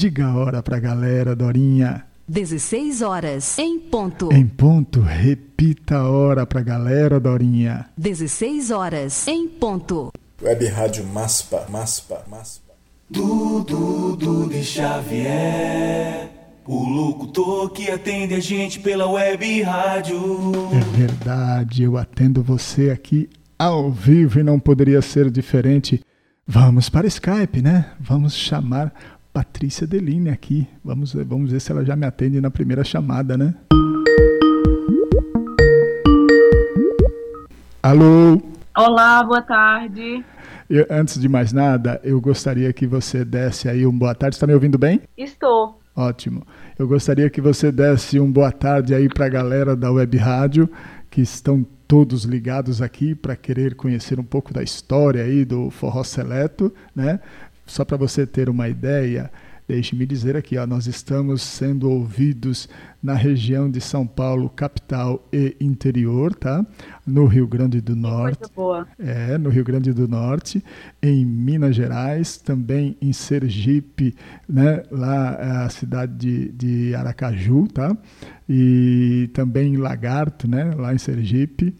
[0.00, 2.06] Diga a hora pra galera, Dorinha.
[2.26, 4.32] 16 horas, em ponto.
[4.32, 7.84] Em ponto, repita a hora pra galera, Dorinha.
[7.98, 10.10] 16 horas, em ponto.
[10.42, 12.72] Web Rádio Maspa, Maspa, Maspa.
[13.10, 16.30] Dudu, Dudu Xavier,
[16.66, 20.16] o locutor que atende a gente pela web rádio.
[20.72, 23.28] É verdade, eu atendo você aqui
[23.58, 26.02] ao vivo e não poderia ser diferente.
[26.46, 27.92] Vamos para Skype, né?
[28.00, 30.68] Vamos chamar Patrícia Deline aqui.
[30.84, 33.54] Vamos, vamos ver se ela já me atende na primeira chamada, né?
[37.82, 38.42] Alô?
[38.76, 40.24] Olá, boa tarde.
[40.68, 44.34] Eu, antes de mais nada, eu gostaria que você desse aí um boa tarde.
[44.34, 45.00] Está me ouvindo bem?
[45.16, 45.80] Estou.
[45.94, 46.44] Ótimo.
[46.78, 50.68] Eu gostaria que você desse um boa tarde aí para a galera da Web Rádio
[51.10, 56.04] que estão todos ligados aqui para querer conhecer um pouco da história aí do forró
[56.04, 57.18] seleto, né?
[57.70, 59.30] Só para você ter uma ideia,
[59.68, 62.68] deixe-me dizer aqui, ó, nós estamos sendo ouvidos
[63.00, 66.66] na região de São Paulo, capital e interior, tá?
[67.06, 68.38] No Rio Grande do Norte.
[68.38, 68.88] Coisa boa.
[68.98, 70.64] É, no Rio Grande do Norte,
[71.00, 74.16] em Minas Gerais, também em Sergipe,
[74.48, 74.82] né?
[74.90, 77.96] Lá é a cidade de, de Aracaju, tá?
[78.48, 80.74] E também em Lagarto, né?
[80.76, 81.72] Lá em Sergipe.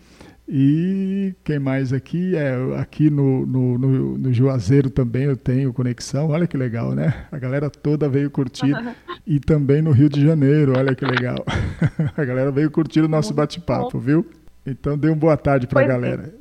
[0.52, 2.34] E quem mais aqui?
[2.34, 6.30] É, aqui no, no, no, no, Juazeiro também eu tenho conexão.
[6.30, 7.24] Olha que legal, né?
[7.30, 8.74] A galera toda veio curtir.
[9.24, 11.36] e também no Rio de Janeiro, olha que legal.
[12.18, 14.28] a galera veio curtir o nosso bate-papo, viu?
[14.66, 16.34] Então dê uma boa tarde para a galera.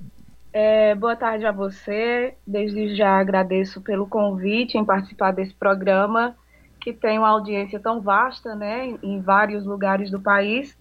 [0.52, 2.34] É, boa tarde a você.
[2.48, 6.36] Desde já agradeço pelo convite em participar desse programa,
[6.82, 10.76] que tem uma audiência tão vasta, né, em vários lugares do país.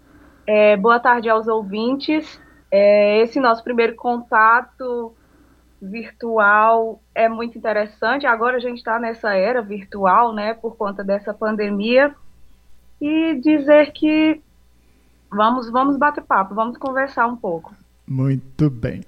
[0.47, 2.41] É, boa tarde aos ouvintes.
[2.71, 5.15] É, esse nosso primeiro contato
[5.81, 8.27] virtual é muito interessante.
[8.27, 12.15] Agora a gente está nessa era virtual, né, por conta dessa pandemia,
[13.01, 14.41] e dizer que
[15.31, 17.75] vamos, vamos bater papo, vamos conversar um pouco.
[18.07, 19.03] Muito bem.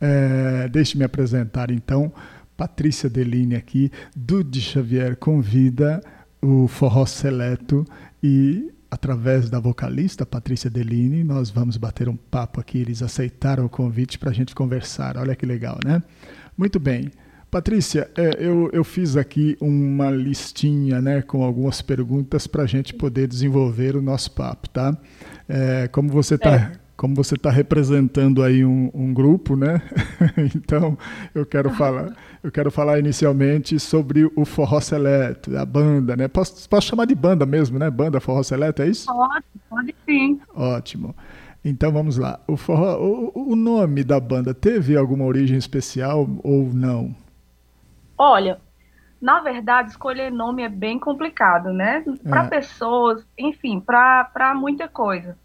[0.00, 2.12] É, Deixe-me apresentar então
[2.56, 6.00] Patrícia Deline aqui, Dude Xavier convida
[6.40, 7.84] o Forró Seleto
[8.22, 12.76] e através da vocalista Patrícia Deline, nós vamos bater um papo aqui.
[12.76, 15.16] Eles aceitaram o convite para a gente conversar.
[15.16, 16.02] Olha que legal, né?
[16.58, 17.10] Muito bem.
[17.50, 22.92] Patrícia, é, eu, eu fiz aqui uma listinha né, com algumas perguntas para a gente
[22.92, 24.94] poder desenvolver o nosso papo, tá?
[25.48, 29.82] É, como você está é como você está representando aí um, um grupo, né?
[30.54, 30.96] então
[31.34, 32.12] eu quero falar,
[32.44, 36.28] eu quero falar inicialmente sobre o Forró Seleto, a banda, né?
[36.28, 37.90] Posso, posso chamar de banda mesmo, né?
[37.90, 39.06] Banda Forró Seleto, é isso?
[39.06, 40.40] Pode, pode sim.
[40.54, 41.12] Ótimo.
[41.64, 42.38] Então vamos lá.
[42.46, 47.12] O, forró, o, o nome da banda teve alguma origem especial ou não?
[48.16, 48.60] Olha,
[49.20, 52.04] na verdade, escolher nome é bem complicado, né?
[52.22, 52.48] Para é.
[52.48, 55.36] pessoas, enfim, para muita coisa.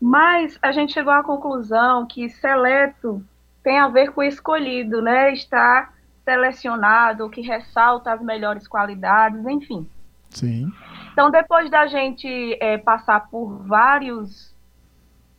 [0.00, 3.24] Mas a gente chegou à conclusão que seleto
[3.62, 5.32] tem a ver com escolhido, né?
[5.32, 5.90] Está
[6.24, 9.88] selecionado, que ressalta as melhores qualidades, enfim.
[10.30, 10.70] Sim.
[11.12, 14.54] Então, depois da gente é, passar por vários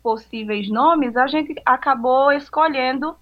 [0.02, 3.16] possíveis nomes, a gente acabou escolhendo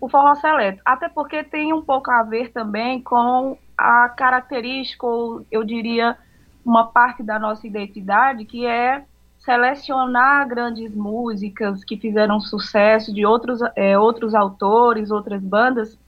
[0.00, 0.80] o forró seleto.
[0.84, 6.16] Até porque tem um pouco a ver também com a característica, ou eu diria,
[6.64, 9.04] uma parte da nossa identidade, que é
[9.40, 15.98] selecionar grandes músicas que fizeram sucesso de outros, é, outros autores, outras bandas,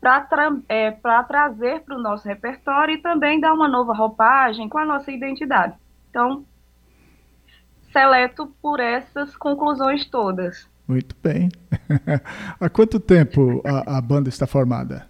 [0.00, 0.90] para tra é,
[1.26, 5.74] trazer para o nosso repertório e também dar uma nova roupagem com a nossa identidade.
[6.10, 6.44] Então,
[7.90, 10.68] seleto por essas conclusões todas.
[10.86, 11.50] Muito bem.
[12.60, 15.06] Há quanto tempo a, a banda está formada?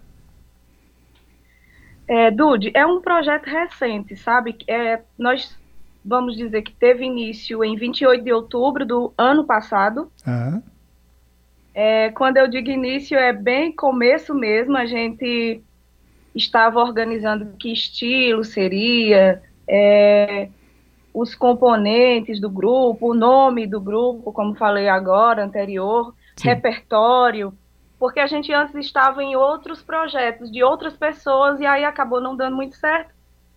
[2.07, 4.57] É, Dude, é um projeto recente, sabe?
[4.67, 5.57] É, nós
[6.03, 10.11] vamos dizer que teve início em 28 de outubro do ano passado.
[10.27, 10.61] Uhum.
[11.73, 14.77] É, quando eu digo início, é bem começo mesmo.
[14.77, 15.63] A gente
[16.35, 20.49] estava organizando que estilo seria, é,
[21.13, 26.49] os componentes do grupo, o nome do grupo, como falei agora, anterior, Sim.
[26.49, 27.53] repertório,
[27.99, 32.35] porque a gente antes estava em outros projetos de outras pessoas e aí acabou não
[32.35, 33.12] dando muito certo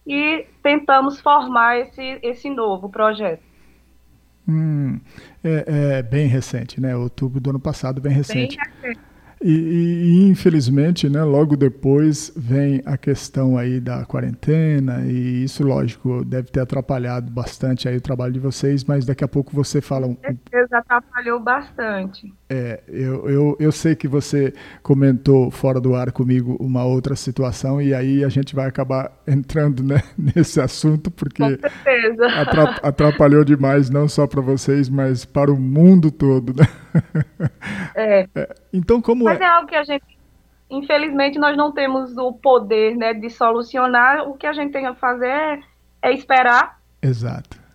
[0.07, 3.43] e tentamos formar esse, esse novo projeto.
[4.49, 5.01] Hum,
[5.43, 6.95] é, é, bem recente, né?
[6.97, 8.57] Outubro do ano passado, bem recente.
[8.57, 9.06] Bem recente.
[9.43, 16.25] E, e, infelizmente, né, logo depois vem a questão aí da quarentena e isso, lógico,
[16.25, 20.07] deve ter atrapalhado bastante aí o trabalho de vocês, mas daqui a pouco você fala...
[20.07, 20.15] Um...
[20.15, 22.33] Com certeza atrapalhou bastante.
[22.49, 27.83] É, eu, eu, eu sei que você comentou fora do ar comigo uma outra situação
[27.83, 31.43] e aí a gente vai acabar entrando né, nesse assunto porque
[32.83, 36.67] atrapalhou demais, não só para vocês, mas para o mundo todo, né?
[37.95, 38.27] É.
[38.35, 38.55] é.
[38.73, 39.45] Então, como Mas é?
[39.45, 40.05] algo que a gente,
[40.71, 44.29] infelizmente, nós não temos o poder né, de solucionar.
[44.29, 45.61] O que a gente tem a fazer é,
[46.03, 46.81] é esperar.
[47.03, 47.67] Exato.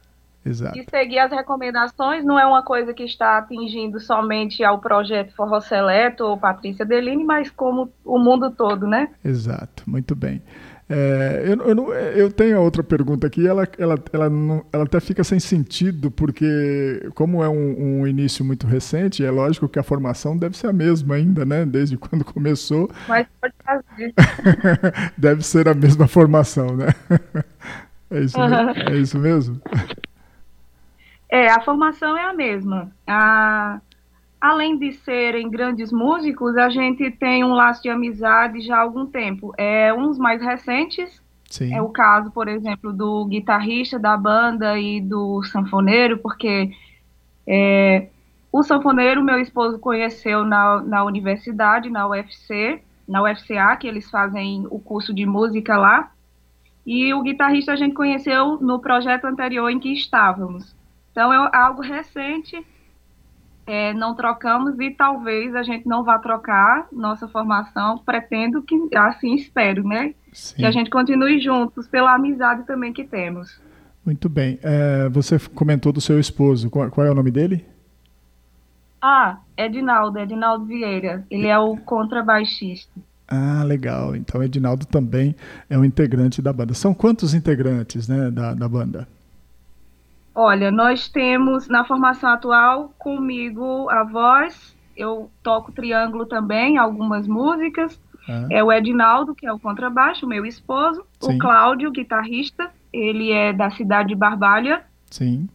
[0.43, 0.77] Exato.
[0.77, 5.59] E seguir as recomendações não é uma coisa que está atingindo somente ao projeto Forró
[5.61, 9.09] Seleto ou Patrícia Deline, mas como o mundo todo, né?
[9.23, 10.41] Exato, muito bem.
[10.93, 15.23] É, eu, eu, eu, tenho outra pergunta aqui, ela, ela, ela, não, ela até fica
[15.23, 20.37] sem sentido, porque como é um, um, início muito recente, é lógico que a formação
[20.37, 21.65] deve ser a mesma ainda, né?
[21.65, 22.91] Desde quando começou.
[23.07, 24.13] Mas pode fazer.
[25.17, 26.87] deve ser a mesma formação, né?
[28.09, 28.69] É isso, uhum.
[28.93, 29.61] é isso mesmo?
[31.29, 32.91] É, a formação é a mesma.
[33.07, 33.79] A
[34.41, 39.05] além de serem grandes músicos, a gente tem um laço de amizade já há algum
[39.05, 39.53] tempo.
[39.55, 41.21] É uns mais recentes.
[41.47, 41.73] Sim.
[41.73, 46.71] É o caso, por exemplo, do guitarrista da banda e do sanfoneiro, porque
[47.45, 48.07] é,
[48.51, 54.65] o sanfoneiro meu esposo conheceu na, na universidade, na UFC, na UFCA, que eles fazem
[54.71, 56.11] o curso de música lá.
[56.85, 60.75] E o guitarrista a gente conheceu no projeto anterior em que estávamos.
[61.11, 62.65] Então é algo recente
[63.65, 67.99] é, não trocamos e talvez a gente não vá trocar nossa formação.
[67.99, 70.13] Pretendo que, assim espero, né?
[70.33, 70.55] Sim.
[70.57, 73.59] Que a gente continue juntos pela amizade também que temos.
[74.05, 74.59] Muito bem.
[74.63, 76.69] É, você comentou do seu esposo.
[76.69, 77.65] Qual, qual, é o nome dele?
[79.01, 81.25] Ah, Edinaldo, Edinaldo Vieira.
[81.29, 82.91] Ele é o contrabaixista.
[83.27, 84.15] Ah, legal.
[84.15, 85.35] Então, Edinaldo também
[85.69, 86.73] é um integrante da banda.
[86.73, 89.07] São quantos integrantes né, da, da banda?
[90.33, 97.99] Olha, nós temos na formação atual comigo a voz, eu toco triângulo também, algumas músicas.
[98.29, 98.47] Ah.
[98.49, 101.03] É o Edinaldo, que é o contrabaixo, meu esposo.
[101.19, 101.35] Sim.
[101.35, 104.83] O Cláudio, guitarrista, ele é da cidade de Barbalha.
[105.09, 105.49] Sim.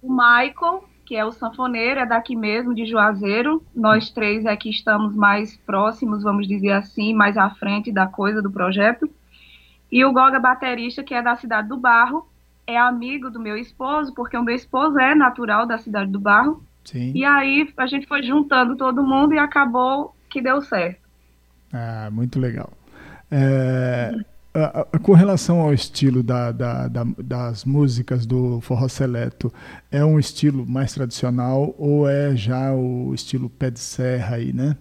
[0.00, 3.64] O Michael, que é o sanfoneiro, é daqui mesmo, de Juazeiro.
[3.74, 8.50] Nós três aqui estamos mais próximos, vamos dizer assim, mais à frente da coisa do
[8.50, 9.10] projeto.
[9.90, 12.26] E o Goga, baterista, que é da cidade do Barro
[12.66, 16.62] é amigo do meu esposo, porque o meu esposo é natural da cidade do Barro.
[16.84, 17.12] Sim.
[17.14, 21.00] E aí a gente foi juntando todo mundo e acabou que deu certo.
[21.72, 22.72] Ah, muito legal.
[23.30, 24.14] É,
[25.02, 29.52] com relação ao estilo da, da, da, das músicas do forró seleto,
[29.90, 34.76] é um estilo mais tradicional ou é já o estilo pé de serra aí, né?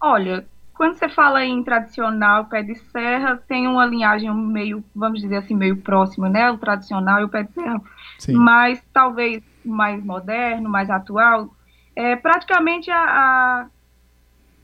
[0.00, 5.36] Olha, quando você fala em tradicional, pé de serra, tem uma linhagem meio, vamos dizer
[5.36, 6.50] assim, meio próxima, né?
[6.50, 7.80] O tradicional e o pé de serra.
[8.18, 8.34] Sim.
[8.34, 11.54] Mas talvez mais moderno, mais atual.
[11.94, 13.66] É, praticamente a, a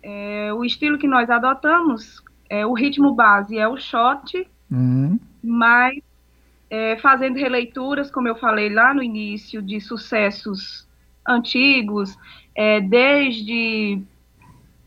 [0.02, 5.18] é, o estilo que nós adotamos, é, o ritmo base é o shot, uhum.
[5.42, 5.98] mas
[6.68, 10.88] é, fazendo releituras, como eu falei lá no início, de sucessos
[11.26, 12.16] antigos,
[12.54, 14.02] é, desde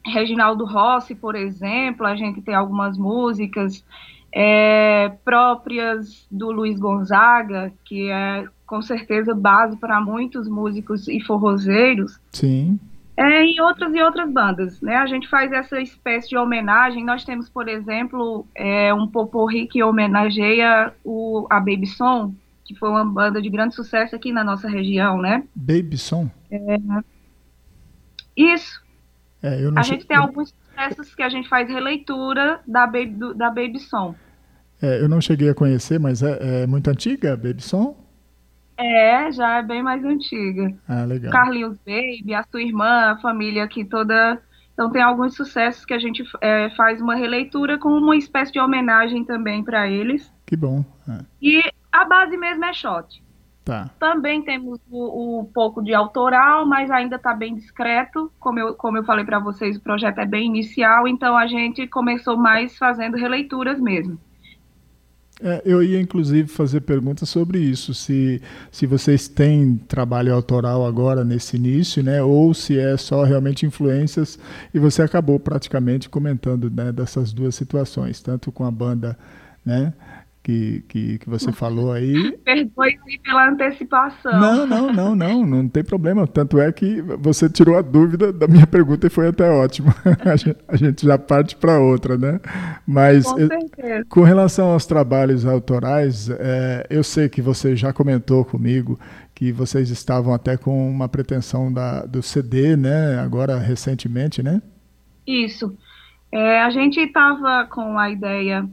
[0.05, 3.83] Reginaldo Rossi, por exemplo, a gente tem algumas músicas
[4.33, 12.19] é, próprias do Luiz Gonzaga, que é com certeza base para muitos músicos e forrozeiros.
[12.31, 12.79] Sim.
[13.15, 14.95] É, e outras e outras bandas, né?
[14.95, 17.05] A gente faz essa espécie de homenagem.
[17.05, 22.33] Nós temos, por exemplo, é, um poporri que homenageia o, a Baby Som,
[22.65, 25.43] que foi uma banda de grande sucesso aqui na nossa região, né?
[25.53, 26.27] Baby Som?
[26.49, 26.77] É,
[28.35, 28.82] isso.
[29.43, 30.23] É, a gente tem eu...
[30.23, 34.15] alguns sucessos que a gente faz releitura da Baby, do, da Baby Som.
[34.81, 37.97] É, eu não cheguei a conhecer, mas é, é, muito antiga a Baby Som?
[38.77, 40.73] É, já é bem mais antiga.
[40.87, 41.31] Ah, legal.
[41.31, 44.41] Carlinhos Baby, a sua irmã, a família aqui toda.
[44.73, 48.59] Então tem alguns sucessos que a gente é, faz uma releitura com uma espécie de
[48.59, 50.31] homenagem também para eles.
[50.45, 50.83] Que bom.
[51.07, 51.19] É.
[51.41, 53.21] E a base mesmo é shot.
[53.63, 53.89] Tá.
[53.97, 58.29] Também temos o, o, pouco de autoral, mas ainda está bem discreto.
[58.37, 61.87] Como eu, como eu falei para vocês, o projeto é bem inicial, então a gente
[61.87, 64.19] começou mais fazendo releituras mesmo.
[65.41, 68.41] É, eu ia inclusive fazer perguntas sobre isso, se,
[68.71, 74.37] se vocês têm trabalho autoral agora nesse início, né, ou se é só realmente influências,
[74.73, 79.17] e você acabou praticamente comentando né, dessas duas situações, tanto com a banda
[79.65, 79.91] né,
[80.43, 82.35] que, que, que você falou aí.
[82.43, 84.39] Perdoe pela antecipação.
[84.39, 86.27] Não, não, não, não, não tem problema.
[86.27, 89.93] Tanto é que você tirou a dúvida da minha pergunta e foi até ótimo.
[90.67, 92.41] a gente já parte para outra, né?
[92.85, 94.05] Mas Com, certeza.
[94.09, 98.99] com relação aos trabalhos autorais, é, eu sei que você já comentou comigo
[99.33, 103.17] que vocês estavam até com uma pretensão da, do CD, né?
[103.19, 104.61] Agora recentemente, né?
[105.25, 105.75] Isso.
[106.29, 108.67] É, a gente estava com a ideia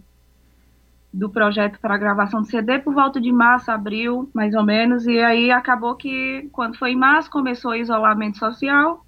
[1.12, 5.19] do projeto para gravação do CD por volta de março, abril, mais ou menos, e
[5.19, 9.05] aí acabou que quando foi em março começou o isolamento social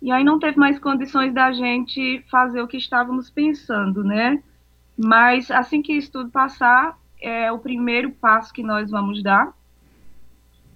[0.00, 4.42] e aí não teve mais condições da gente fazer o que estávamos pensando, né?
[4.98, 9.54] Mas assim que isso tudo passar, é o primeiro passo que nós vamos dar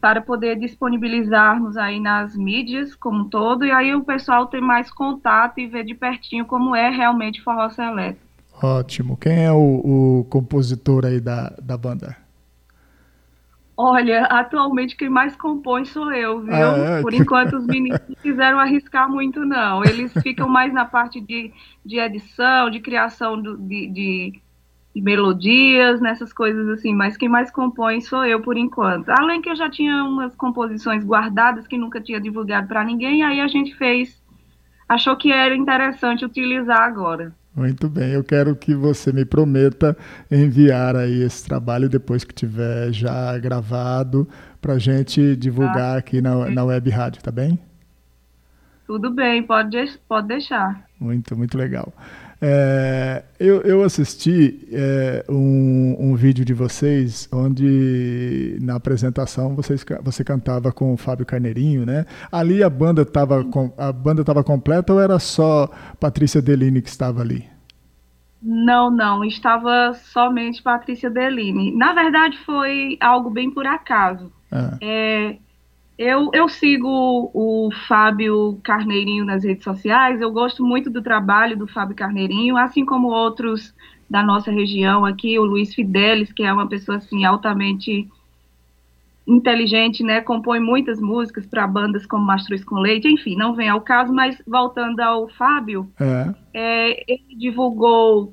[0.00, 4.90] para poder disponibilizarmos aí nas mídias como um todo e aí o pessoal ter mais
[4.90, 8.25] contato e ver de pertinho como é realmente forró seleto.
[8.62, 9.16] Ótimo.
[9.16, 12.16] Quem é o, o compositor aí da, da banda?
[13.78, 16.54] Olha, atualmente quem mais compõe sou eu, viu?
[16.54, 17.02] Ah, é?
[17.02, 19.84] Por enquanto os meninos não quiseram arriscar muito, não.
[19.84, 21.52] Eles ficam mais na parte de,
[21.84, 24.42] de edição, de criação do, de, de,
[24.94, 29.10] de, melodias, nessas coisas assim, mas quem mais compõe sou eu por enquanto.
[29.10, 33.42] Além que eu já tinha umas composições guardadas que nunca tinha divulgado para ninguém, aí
[33.42, 34.22] a gente fez,
[34.88, 37.34] achou que era interessante utilizar agora.
[37.56, 39.96] Muito bem, eu quero que você me prometa
[40.30, 44.28] enviar aí esse trabalho depois que tiver já gravado
[44.60, 47.58] para a gente divulgar ah, aqui na, na web rádio, tá bem?
[48.86, 50.84] Tudo bem, pode, pode deixar.
[51.00, 51.94] Muito, muito legal.
[52.48, 60.22] É, eu, eu, assisti é, um, um, vídeo de vocês onde na apresentação vocês, você
[60.22, 62.06] cantava com o Fábio Carneirinho, né?
[62.30, 63.44] Ali a banda estava
[63.76, 67.44] a banda estava completa ou era só Patrícia Deline que estava ali?
[68.40, 71.76] Não, não, estava somente Patrícia Deline.
[71.76, 74.30] Na verdade foi algo bem por acaso.
[74.52, 74.78] Ah.
[74.80, 75.36] É,
[75.98, 81.66] eu, eu sigo o Fábio Carneirinho nas redes sociais, eu gosto muito do trabalho do
[81.66, 83.74] Fábio Carneirinho, assim como outros
[84.08, 88.08] da nossa região aqui, o Luiz Fidelis, que é uma pessoa assim altamente
[89.26, 93.80] inteligente, né, compõe muitas músicas para bandas como Mastruz com Leite, enfim, não vem ao
[93.80, 96.34] caso, mas voltando ao Fábio, é.
[96.54, 98.32] É, ele divulgou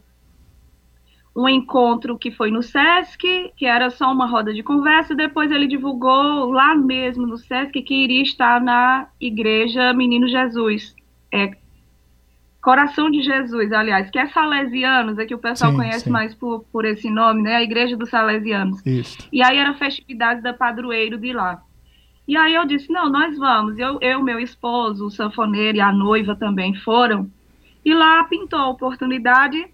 [1.35, 5.51] um encontro que foi no SESC, que era só uma roda de conversa, e depois
[5.51, 10.95] ele divulgou lá mesmo no SESC que iria estar na igreja Menino Jesus.
[11.31, 11.57] É,
[12.63, 16.09] Coração de Jesus, aliás, que é Salesianos, é que o pessoal sim, conhece sim.
[16.09, 17.57] mais por, por esse nome, né?
[17.57, 18.81] A Igreja dos Salesianos.
[18.85, 19.17] Isso.
[19.33, 21.61] E aí era festividade da padroeiro de lá.
[22.25, 23.77] E aí eu disse, não, nós vamos.
[23.77, 27.29] Eu, eu meu esposo, o sanfoneiro e a noiva também foram.
[27.83, 29.67] E lá pintou a oportunidade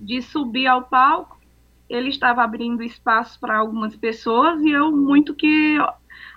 [0.00, 1.38] de subir ao palco.
[1.88, 5.78] Ele estava abrindo espaço para algumas pessoas e eu muito que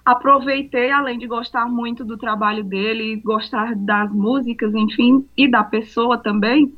[0.04, 6.18] aproveitei, além de gostar muito do trabalho dele, gostar das músicas, enfim, e da pessoa
[6.18, 6.74] também,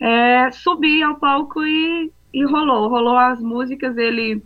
[0.00, 4.42] é, subi ao palco e, e rolou, rolou as músicas, ele,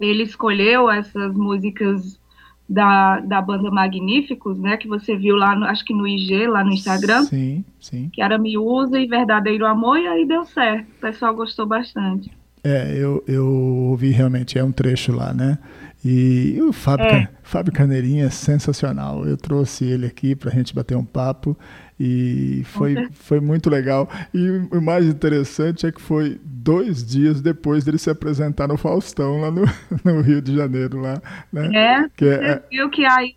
[0.00, 2.20] ele escolheu essas músicas
[2.68, 6.64] da, da banda Magníficos, né, que você viu lá, no, acho que no IG, lá
[6.64, 7.22] no Instagram.
[7.24, 8.10] Sim, sim.
[8.12, 10.86] Que era Me Usa e Verdadeiro Amor, e aí deu certo.
[10.88, 12.30] O pessoal gostou bastante.
[12.62, 15.58] É, eu, eu ouvi realmente, é um trecho lá, né?
[16.04, 17.28] E o Fábio, é.
[17.42, 19.26] Fábio Carneirinho é sensacional.
[19.26, 21.56] Eu trouxe ele aqui para a gente bater um papo
[21.98, 24.06] e foi, foi muito legal.
[24.34, 29.40] E o mais interessante é que foi dois dias depois dele se apresentar no Faustão,
[29.40, 29.64] lá no,
[30.04, 31.00] no Rio de Janeiro.
[31.00, 31.70] Lá, né?
[31.74, 33.34] É, que é, viu que aí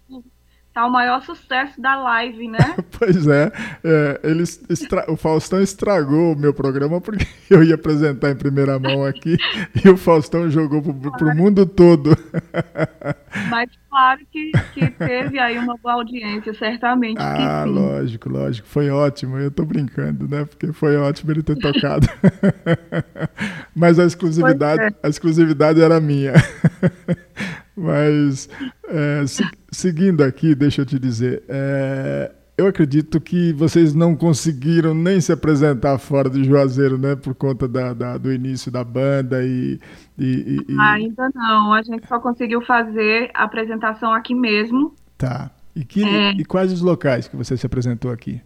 [0.77, 2.75] tá o maior sucesso da live, né?
[2.99, 3.51] pois é,
[3.83, 5.11] é ele extra...
[5.11, 9.37] o Faustão estragou o meu programa porque eu ia apresentar em primeira mão aqui
[9.83, 12.15] e o Faustão jogou pro, pro mundo todo.
[13.49, 17.17] Mas claro que, que teve aí uma boa audiência, certamente.
[17.19, 19.39] Ah, lógico, lógico, foi ótimo.
[19.39, 20.45] Eu tô brincando, né?
[20.45, 22.07] Porque foi ótimo ele ter tocado.
[23.75, 24.89] Mas a exclusividade, é.
[25.01, 26.33] a exclusividade era minha.
[27.75, 28.49] Mas
[28.87, 29.43] é, se,
[29.77, 35.31] seguindo aqui, deixa eu te dizer, é, eu acredito que vocês não conseguiram nem se
[35.31, 37.15] apresentar fora de Juazeiro, né?
[37.15, 39.79] Por conta da, da do início da banda e,
[40.17, 44.95] e, e, Ainda não, a gente só conseguiu fazer a apresentação aqui mesmo.
[45.15, 45.51] Tá.
[45.75, 46.31] E, que, é...
[46.31, 48.41] e quais os locais que você se apresentou aqui?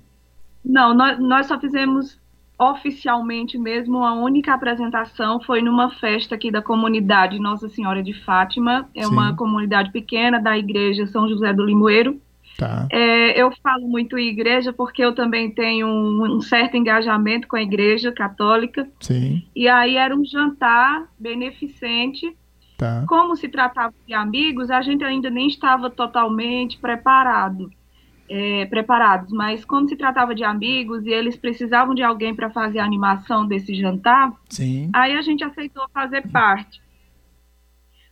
[0.65, 2.19] Não, nós, nós só fizemos
[2.61, 8.87] oficialmente mesmo, a única apresentação foi numa festa aqui da comunidade Nossa Senhora de Fátima.
[8.95, 9.11] É Sim.
[9.11, 12.21] uma comunidade pequena da igreja São José do Limoeiro.
[12.59, 12.87] Tá.
[12.91, 17.55] É, eu falo muito em igreja porque eu também tenho um, um, certo engajamento com
[17.55, 18.87] a igreja católica.
[18.99, 19.43] Sim.
[19.55, 22.37] E aí era um jantar beneficente.
[22.77, 23.05] Tá.
[23.07, 27.71] Como se tratava de amigos, a gente ainda nem estava totalmente preparado
[28.33, 32.79] é, preparados, mas como se tratava de amigos e eles precisavam de alguém para fazer
[32.79, 34.89] a animação desse jantar, Sim.
[34.93, 36.81] aí a gente aceitou fazer parte.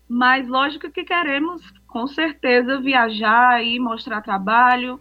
[0.10, 5.00] Mas lógico que queremos, com certeza, viajar e mostrar trabalho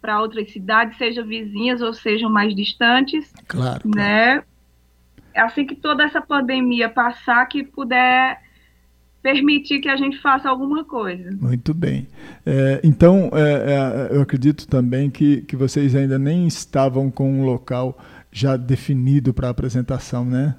[0.00, 3.32] para outras cidades, sejam vizinhas ou sejam mais distantes.
[3.48, 3.82] Claro.
[3.92, 4.44] Né?
[5.34, 8.40] Assim que toda essa pandemia passar, que puder
[9.24, 11.30] permitir que a gente faça alguma coisa.
[11.40, 12.06] Muito bem.
[12.44, 17.46] É, então, é, é, eu acredito também que, que vocês ainda nem estavam com um
[17.46, 17.98] local
[18.30, 20.54] já definido para apresentação, né?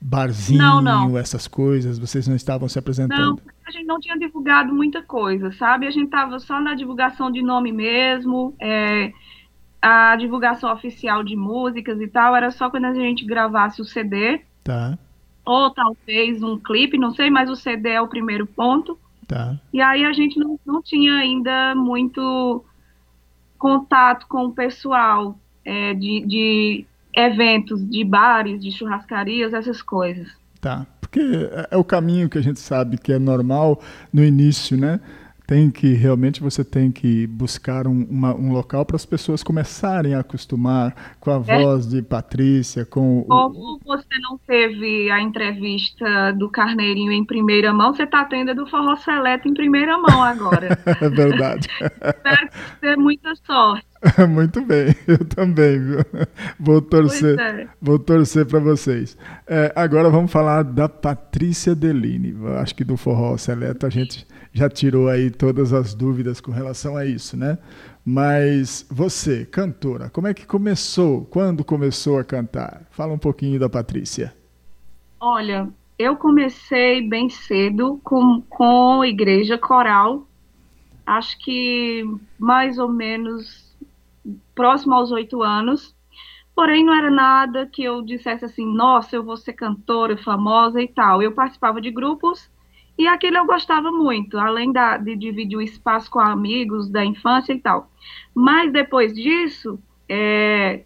[0.00, 1.18] Barzinho, não, não.
[1.18, 3.18] essas coisas, vocês não estavam se apresentando?
[3.18, 5.88] Não, a gente não tinha divulgado muita coisa, sabe?
[5.88, 9.12] A gente estava só na divulgação de nome mesmo, é,
[9.82, 14.42] a divulgação oficial de músicas e tal, era só quando a gente gravasse o CD.
[14.62, 14.96] Tá
[15.44, 18.98] ou talvez um clipe, não sei, mas o CD é o primeiro ponto.
[19.26, 19.58] Tá.
[19.72, 22.64] E aí a gente não, não tinha ainda muito
[23.58, 30.28] contato com o pessoal é, de, de eventos, de bares, de churrascarias, essas coisas.
[30.60, 33.80] Tá, porque é, é o caminho que a gente sabe que é normal
[34.12, 35.00] no início, né?
[35.50, 40.14] Tem que realmente você tem que buscar um, uma, um local para as pessoas começarem
[40.14, 41.60] a acostumar com a é.
[41.60, 43.80] voz de Patrícia, com Como o...
[43.84, 48.64] você não teve a entrevista do Carneirinho em primeira mão, você está tendo a do
[48.64, 50.78] Forró Seleto em primeira mão agora.
[50.86, 51.68] é verdade.
[51.80, 53.90] Espero que você muita sorte.
[54.30, 55.98] Muito bem, eu também, viu?
[56.58, 57.68] Vou torcer, é.
[57.82, 59.18] vou torcer para vocês.
[59.46, 62.34] É, agora vamos falar da Patrícia Deline.
[62.60, 66.96] Acho que do forró seleto a gente já tirou aí todas as dúvidas com relação
[66.96, 67.58] a isso, né?
[68.04, 71.24] Mas você, cantora, como é que começou?
[71.26, 72.82] Quando começou a cantar?
[72.90, 74.34] Fala um pouquinho da Patrícia.
[75.20, 80.26] Olha, eu comecei bem cedo com, com igreja coral.
[81.06, 82.02] Acho que
[82.38, 83.70] mais ou menos
[84.54, 85.94] próximo aos oito anos.
[86.54, 90.88] Porém, não era nada que eu dissesse assim, nossa, eu vou ser cantora famosa e
[90.88, 91.22] tal.
[91.22, 92.50] Eu participava de grupos
[93.00, 97.54] e aquilo eu gostava muito, além da, de dividir o espaço com amigos da infância
[97.54, 97.90] e tal.
[98.34, 100.82] Mas depois disso, é,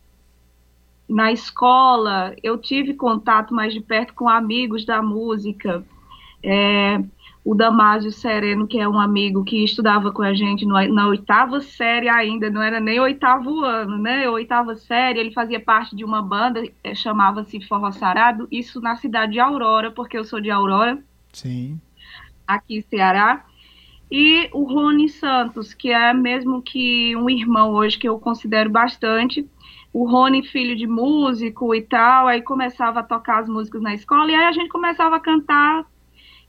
[1.08, 5.84] na escola, eu tive contato mais de perto com amigos da música.
[6.40, 7.02] É,
[7.44, 11.60] o Damásio Sereno, que é um amigo que estudava com a gente no, na oitava
[11.60, 14.30] série ainda, não era nem oitavo ano, né?
[14.30, 19.32] Oitava série, ele fazia parte de uma banda, é, chamava-se Forró Sarado, isso na cidade
[19.32, 21.02] de Aurora, porque eu sou de Aurora.
[21.32, 21.80] Sim.
[22.46, 23.44] Aqui em Ceará.
[24.10, 29.48] E o Rony Santos, que é mesmo que um irmão hoje que eu considero bastante.
[29.92, 34.30] O Rony, filho de músico e tal, aí começava a tocar as músicas na escola,
[34.30, 35.86] e aí a gente começava a cantar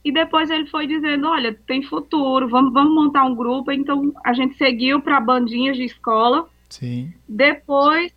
[0.06, 3.72] e depois ele foi dizendo, olha, tem futuro, vamos, vamos montar um grupo.
[3.72, 6.48] Então a gente seguiu para bandinhas de escola.
[6.68, 7.12] Sim.
[7.28, 8.14] Depois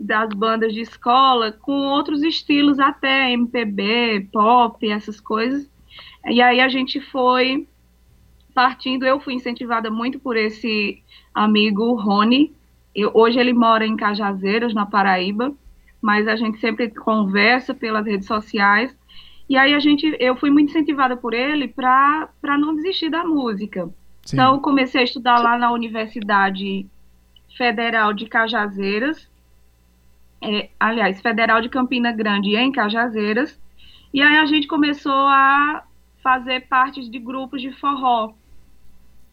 [0.00, 5.70] das bandas de escola, com outros estilos até, MPB, pop, essas coisas.
[6.26, 7.66] E aí a gente foi
[8.54, 11.02] partindo, eu fui incentivada muito por esse
[11.34, 12.52] amigo Rony.
[12.94, 15.54] Eu, hoje ele mora em Cajazeiras, na Paraíba,
[16.02, 18.96] mas a gente sempre conversa pelas redes sociais.
[19.48, 23.88] E aí a gente, eu fui muito incentivada por ele para não desistir da música.
[24.24, 24.36] Sim.
[24.36, 26.84] Então comecei a estudar lá na Universidade
[27.56, 29.28] Federal de Cajazeiras,
[30.42, 33.58] é, aliás, Federal de Campina Grande em Cajazeiras.
[34.12, 35.84] E aí a gente começou a
[36.22, 38.32] fazer parte de grupos de forró.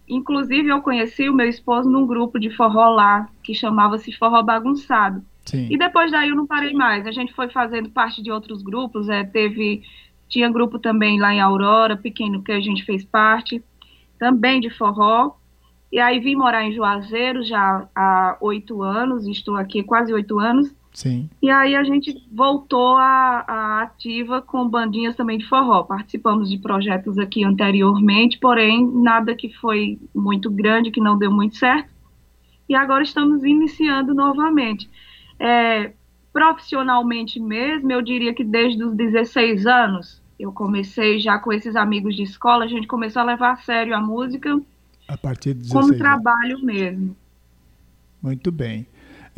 [0.08, 5.24] Inclusive eu conheci o meu esposo num grupo de forró lá, que chamava-se Forró Bagunçado.
[5.45, 5.67] Sim.
[5.69, 7.06] E depois daí eu não parei mais.
[7.08, 9.84] A gente foi fazendo parte de outros grupos, é, teve
[10.28, 13.63] tinha grupo também lá em Aurora, pequeno, que a gente fez parte,
[14.17, 15.36] também de forró.
[15.91, 20.74] E aí vim morar em Juazeiro já há oito anos, estou aqui quase oito anos.
[20.95, 21.29] Sim.
[21.41, 25.84] E aí a gente voltou a, a, ativa com bandinhas também de forró.
[25.84, 31.58] Participamos de projetos aqui anteriormente, porém nada que foi muito grande, que não deu muito
[31.58, 31.89] certo.
[32.67, 34.89] E agora estamos iniciando novamente.
[35.38, 35.91] É,
[36.36, 42.13] Profissionalmente mesmo, eu diria que desde os 16 anos, eu comecei já com esses amigos
[42.13, 44.60] de escola, a gente começou a levar a sério a música
[45.08, 47.15] a partir de 16 como trabalho mesmo.
[48.21, 48.86] Muito bem.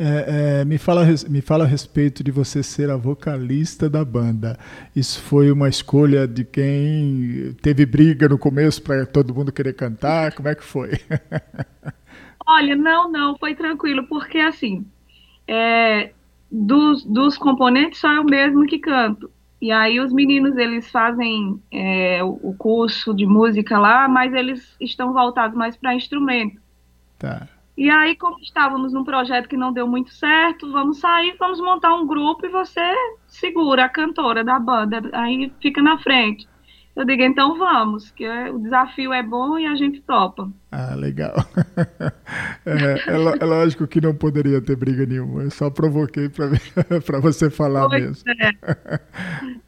[0.00, 4.56] É, é, me, fala, me fala a respeito de você ser a vocalista da banda.
[4.94, 10.32] Isso foi uma escolha de quem teve briga no começo para todo mundo querer cantar?
[10.32, 10.92] Como é que foi?
[12.46, 14.86] Olha, não, não, foi tranquilo, porque assim,
[15.46, 16.12] é,
[16.50, 19.30] dos, dos componentes só eu mesmo que canto.
[19.60, 25.12] E aí os meninos, eles fazem é, o curso de música lá, mas eles estão
[25.12, 26.60] voltados mais para instrumento.
[27.18, 27.48] Tá.
[27.78, 31.94] E aí, como estávamos num projeto que não deu muito certo, vamos sair, vamos montar
[31.94, 32.82] um grupo e você
[33.28, 36.48] segura a cantora da banda, aí fica na frente.
[36.96, 40.50] Eu digo, então vamos, que é, o desafio é bom e a gente topa.
[40.72, 41.34] Ah, legal.
[42.66, 46.50] É, é, é, lógico que não poderia ter briga nenhuma, eu só provoquei para
[47.20, 48.24] você falar pois mesmo.
[48.30, 49.00] É.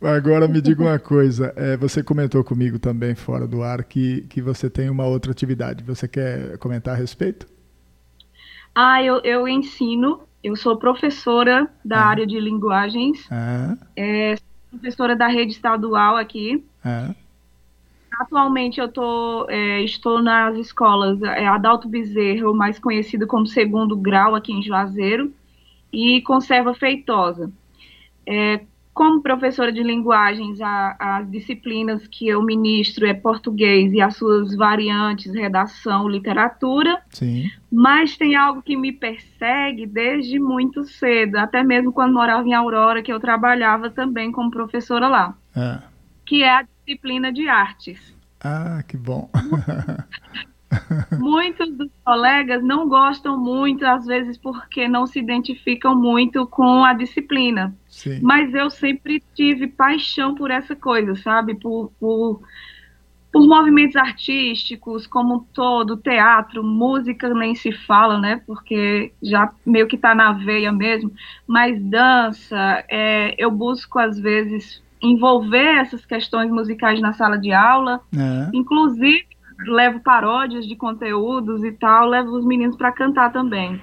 [0.15, 4.43] Agora me diga uma coisa, é, você comentou comigo também fora do ar que, que
[4.43, 7.47] você tem uma outra atividade, você quer comentar a respeito?
[8.75, 12.07] Ah, eu, eu ensino, eu sou professora da ah.
[12.07, 13.77] área de linguagens, ah.
[13.97, 14.37] é,
[14.71, 16.65] professora da rede estadual aqui.
[16.85, 17.15] Ah.
[18.21, 24.35] Atualmente eu tô, é, estou nas escolas é, Adalto Bezerro, mais conhecido como segundo grau
[24.35, 25.33] aqui em Juazeiro,
[25.93, 27.51] e Conserva Feitosa.
[28.27, 28.61] É,
[28.93, 34.55] como professora de linguagens, a, as disciplinas que eu ministro é português e as suas
[34.55, 37.01] variantes, redação, literatura.
[37.11, 37.51] Sim.
[37.71, 43.03] Mas tem algo que me persegue desde muito cedo, até mesmo quando morava em Aurora,
[43.03, 45.37] que eu trabalhava também como professora lá.
[45.57, 45.79] É.
[46.27, 48.15] Que é a disciplina de artes.
[48.43, 49.31] Ah, que bom.
[51.19, 56.93] Muitos dos colegas não gostam muito, às vezes, porque não se identificam muito com a
[56.93, 57.75] disciplina.
[57.89, 58.21] Sim.
[58.23, 61.55] Mas eu sempre tive paixão por essa coisa, sabe?
[61.57, 62.41] Por, por,
[63.33, 68.41] por movimentos artísticos, como um todo, teatro, música nem se fala, né?
[68.47, 71.13] Porque já meio que está na veia mesmo.
[71.47, 78.01] Mas dança, é, eu busco, às vezes, envolver essas questões musicais na sala de aula,
[78.15, 78.51] é.
[78.55, 79.27] inclusive
[79.67, 83.81] levo paródias de conteúdos e tal, levo os meninos para cantar também.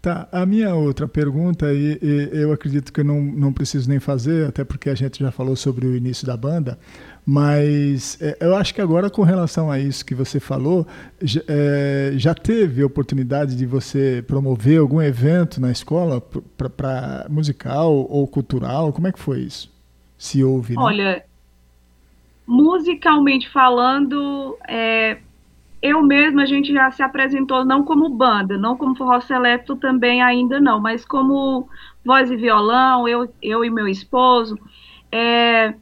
[0.00, 3.98] Tá, a minha outra pergunta, e, e, eu acredito que eu não, não preciso nem
[3.98, 6.78] fazer, até porque a gente já falou sobre o início da banda,
[7.26, 10.86] mas é, eu acho que agora, com relação a isso que você falou,
[11.20, 18.26] já, é, já teve oportunidade de você promover algum evento na escola para musical ou
[18.28, 18.92] cultural?
[18.92, 19.68] Como é que foi isso?
[20.16, 20.80] Se houve, né?
[20.80, 21.24] Olha,
[22.48, 25.18] musicalmente falando, é,
[25.82, 30.22] eu mesma a gente já se apresentou não como banda, não como forró seleto também
[30.22, 31.68] ainda não, mas como
[32.02, 34.58] voz e violão, eu, eu e meu esposo.
[35.12, 35.74] É,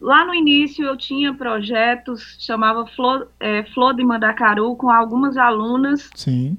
[0.00, 6.08] lá no início eu tinha projetos, chamava Flor, é, Flor de Mandacaru, com algumas alunas.
[6.14, 6.56] Sim.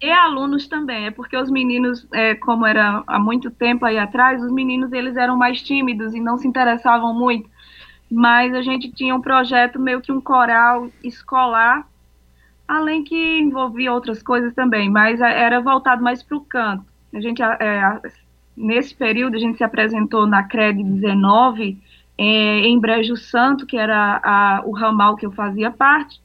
[0.00, 4.42] E alunos também, é porque os meninos, é, como era há muito tempo aí atrás,
[4.42, 7.52] os meninos eles eram mais tímidos e não se interessavam muito
[8.10, 11.86] mas a gente tinha um projeto meio que um coral escolar,
[12.66, 16.84] além que envolvia outras coisas também, mas era voltado mais para o canto.
[17.12, 18.00] A gente, é,
[18.56, 21.78] nesse período, a gente se apresentou na CRED 19,
[22.16, 22.22] é,
[22.60, 26.20] em Brejo Santo, que era a, o ramal que eu fazia parte,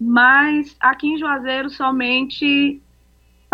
[0.00, 2.80] mas aqui em Juazeiro somente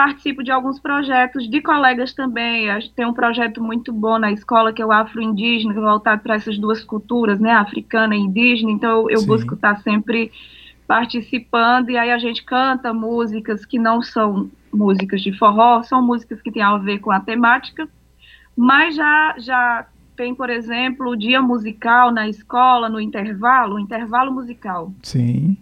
[0.01, 2.69] participo de alguns projetos de colegas também.
[2.97, 6.83] Tem um projeto muito bom na escola que é o afro-indígena, voltado para essas duas
[6.83, 8.73] culturas, né, africana e indígena.
[8.73, 9.27] Então eu Sim.
[9.27, 10.33] busco estar sempre
[10.89, 16.41] participando e aí a gente canta músicas que não são músicas de forró, são músicas
[16.41, 17.87] que têm a ver com a temática,
[18.57, 19.87] mas já já
[20.17, 24.95] tem, por exemplo, o dia musical na escola, no intervalo, o intervalo musical.
[25.03, 25.59] Sim.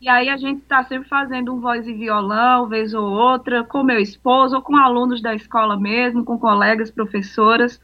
[0.00, 3.82] E aí a gente está sempre fazendo um voz e violão, vez ou outra, com
[3.82, 7.80] meu esposo, ou com alunos da escola mesmo, com colegas, professoras.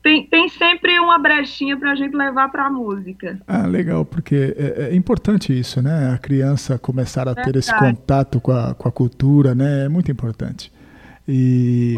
[0.00, 3.40] Tem, tem sempre uma brechinha para a gente levar para a música.
[3.48, 6.12] Ah, legal, porque é, é, importante isso, né?
[6.14, 7.52] A criança começar a Verdade.
[7.52, 9.86] ter esse contato com a, com a cultura, né?
[9.86, 10.72] É muito importante.
[11.26, 11.96] E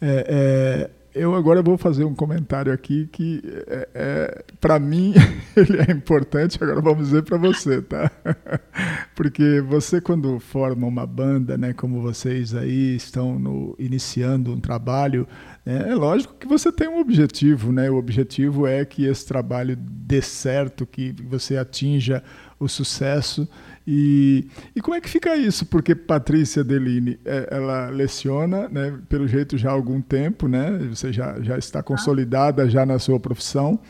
[0.00, 5.12] é, é eu agora vou fazer um comentário aqui que, é, é para mim,
[5.56, 8.10] ele é importante, agora vamos dizer para você, tá?
[9.14, 15.26] Porque você, quando forma uma banda, né, como vocês aí estão no, iniciando um trabalho,
[15.64, 17.90] né, é lógico que você tem um objetivo, né?
[17.90, 22.22] O objetivo é que esse trabalho dê certo, que você atinja
[22.58, 23.48] o sucesso.
[23.86, 25.66] E, e como é que fica isso?
[25.66, 30.78] Porque Patrícia Deline, é, ela leciona, né, pelo jeito já há algum tempo, né?
[30.90, 33.80] Você já, já está consolidada já na sua profissão.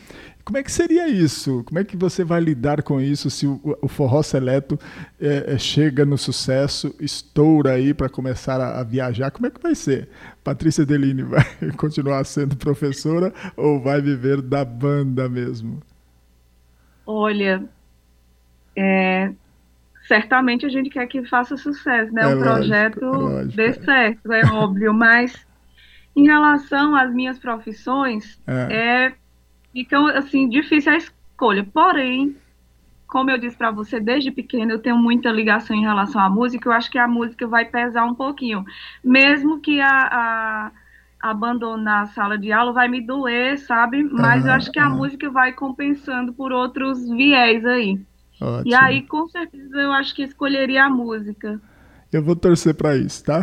[0.43, 1.63] Como é que seria isso?
[1.63, 4.77] Como é que você vai lidar com isso se o, o forró seleto
[5.19, 9.31] é, é, chega no sucesso, estoura aí para começar a, a, viajar?
[9.31, 10.09] Como é que vai ser?
[10.43, 11.45] Patrícia Deline vai
[11.77, 15.81] continuar sendo professora ou vai viver da banda mesmo?
[17.05, 17.63] Olha,
[18.75, 19.31] é,
[20.07, 22.23] certamente a gente quer que faça sucesso, né?
[22.23, 25.45] É o lógico, projeto é lógico, dê certo, é óbvio, mas
[26.15, 28.69] em relação às minhas profissões, É.
[28.69, 29.13] é,
[29.73, 31.65] ficam assim difícil a escolha.
[31.73, 32.41] Porém,
[33.07, 36.67] como eu disse para você, desde pequena eu tenho muita ligação em relação à música.
[36.69, 38.65] Eu acho que a música vai pesar um pouquinho,
[39.03, 40.71] mesmo que a, a-
[41.21, 44.03] abandonar a sala de aula vai me doer, sabe?
[44.03, 44.89] Mas eu Aham, acho que a aham.
[44.89, 47.99] música vai compensando por outros viés aí.
[48.43, 48.69] Ótimo.
[48.69, 51.61] E aí, com certeza, eu acho que escolheria a música.
[52.13, 53.41] Eu vou torcer para isso, tá?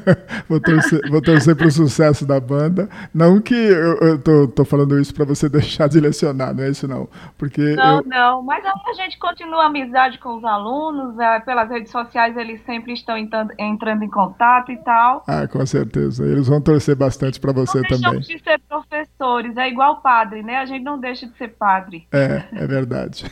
[0.48, 2.88] vou torcer, vou torcer para o sucesso da banda.
[3.12, 6.70] Não que eu, eu tô, tô falando isso para você deixar de lecionar, não é
[6.70, 7.08] isso não.
[7.36, 11.68] Porque Não, eu, não, mas a gente continua a amizade com os alunos, é, pelas
[11.68, 15.22] redes sociais eles sempre estão entrando, entrando em contato e tal.
[15.26, 18.20] ah, com certeza, eles vão torcer bastante para você não também.
[18.20, 20.56] de ser professores, é igual padre, né?
[20.56, 22.06] A gente não deixa de ser padre.
[22.12, 23.24] É, é verdade.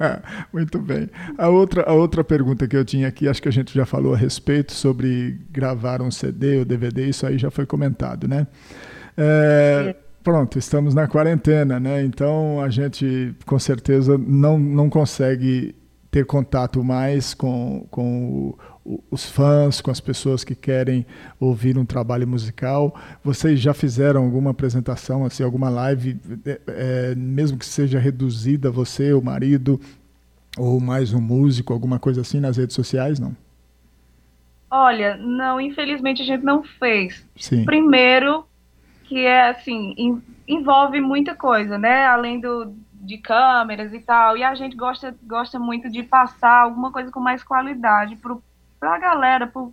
[0.52, 1.08] Muito bem.
[1.38, 4.14] A outra, a outra pergunta que eu tinha aqui, acho que a gente já falou
[4.14, 8.46] a respeito sobre gravar um CD ou DVD, isso aí já foi comentado, né?
[9.16, 12.04] É, pronto, estamos na quarentena, né?
[12.04, 15.74] Então a gente com certeza não, não consegue
[16.10, 21.04] ter contato mais com, com o- os fãs, com as pessoas que querem
[21.38, 22.94] ouvir um trabalho musical.
[23.22, 29.12] Vocês já fizeram alguma apresentação, assim, alguma live, é, é, mesmo que seja reduzida, você,
[29.12, 29.80] o marido,
[30.58, 33.18] ou mais um músico, alguma coisa assim nas redes sociais?
[33.20, 33.36] Não?
[34.78, 37.26] Olha, não, infelizmente a gente não fez.
[37.36, 37.64] Sim.
[37.64, 38.44] Primeiro,
[39.04, 42.06] que é assim, en- envolve muita coisa, né?
[42.06, 44.36] Além do, de câmeras e tal.
[44.36, 48.42] E a gente gosta, gosta muito de passar alguma coisa com mais qualidade pro,
[48.78, 49.72] pra galera, pro,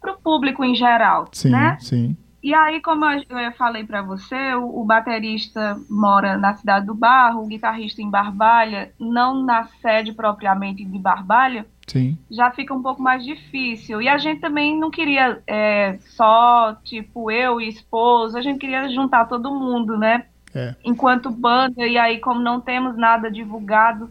[0.00, 1.78] pro público em geral, Sim, né?
[1.80, 2.16] sim.
[2.42, 6.94] E aí, como eu eu falei para você, o, o baterista mora na cidade do
[6.94, 12.18] Barro, o guitarrista em Barbalha, não na sede propriamente de Barbalha, Sim.
[12.30, 14.00] já fica um pouco mais difícil.
[14.00, 18.88] E a gente também não queria é, só, tipo, eu e esposo, a gente queria
[18.88, 20.26] juntar todo mundo, né?
[20.54, 20.74] É.
[20.84, 24.10] Enquanto banda, e aí, como não temos nada divulgado,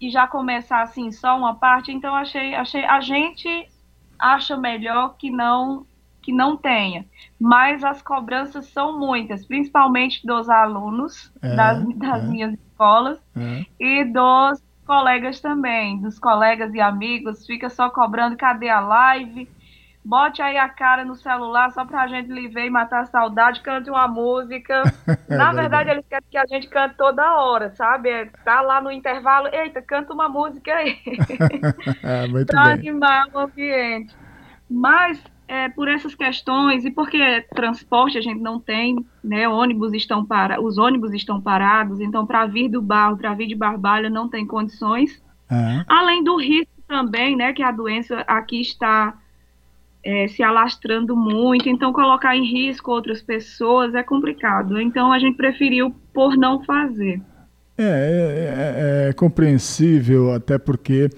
[0.00, 3.68] e já começar assim, só uma parte, então achei, achei, a gente
[4.18, 5.86] acha melhor que não
[6.20, 7.04] que não tenha.
[7.38, 12.26] Mas as cobranças são muitas, principalmente dos alunos É, das, das é.
[12.26, 13.66] minhas escolas É.
[13.78, 19.52] e dos colegas também, dos colegas e amigos, fica só cobrando cadê a live?
[20.04, 23.62] Bote aí a cara no celular só pra gente lhe ver e matar a saudade,
[23.62, 24.92] cante uma música.
[25.28, 25.54] É Na verdade.
[25.54, 28.10] verdade, eles querem que a gente cante toda hora, sabe?
[28.10, 31.00] É, Tá lá no intervalo, eita, canta uma música aí,
[32.02, 32.74] Ah, muito pra bem.
[32.74, 34.16] animar o ambiente.
[34.68, 39.48] Mas, é, por essas questões, e porque transporte a gente não tem, né?
[39.48, 43.54] Ônibus estão para, os ônibus estão parados, então para vir do barro, para vir de
[43.54, 45.22] Barbalha, não tem condições.
[45.50, 47.52] Ah, Além do risco também, né?
[47.52, 49.14] Que a doença aqui está
[50.02, 54.80] é, se alastrando muito, então colocar em risco outras pessoas é complicado.
[54.80, 57.20] Então a gente preferiu por não fazer.
[57.76, 61.10] É, é, é- é compreensível, até porque,